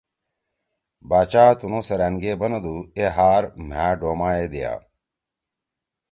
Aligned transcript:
باچا 1.09 1.45
تنُو 1.59 1.79
سیرأن 1.87 2.13
کے 2.21 2.31
بندُو 2.39 2.75
اے 2.97 3.05
ہار 3.15 3.43
مھأ 3.67 3.87
ڈوما 3.99 4.29
یے 4.37 4.47
دیا۔ 4.53 4.73